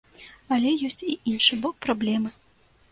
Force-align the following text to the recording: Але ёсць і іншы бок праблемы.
Але 0.57 0.71
ёсць 0.89 1.05
і 1.11 1.19
іншы 1.33 1.61
бок 1.67 1.75
праблемы. 1.89 2.29